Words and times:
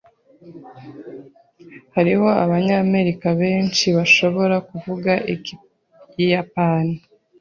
Hariho 1.95 2.27
Abanyamerika 2.43 3.27
benshi 3.41 3.85
bashobora 3.97 4.55
kuvuga 4.69 5.11
Ikiyapani. 5.33 6.95